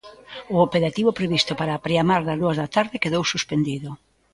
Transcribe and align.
O 0.55 0.57
operativo 0.67 1.17
previsto 1.19 1.51
para 1.59 1.71
a 1.75 1.83
preamar 1.85 2.21
das 2.23 2.39
dúas 2.41 2.57
da 2.61 2.71
tarde 2.75 3.01
quedou 3.03 3.23
suspendido. 3.33 3.89